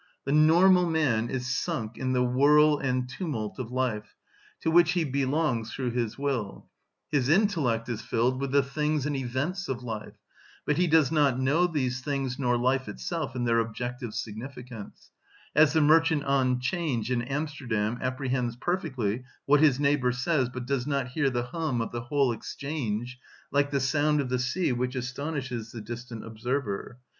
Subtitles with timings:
[0.25, 4.15] The normal man is sunk in the whirl and tumult of life,
[4.61, 6.65] to which he belongs through his will;
[7.11, 10.15] his intellect is filled with the things and events of life;
[10.65, 15.11] but he does not know these things nor life itself in their objective significance;
[15.55, 20.87] as the merchant on 'Change in Amsterdam apprehends perfectly what his neighbour says, but does
[20.87, 23.19] not hear the hum of the whole Exchange,
[23.51, 26.97] like the sound of the sea, which astonishes the distant observer.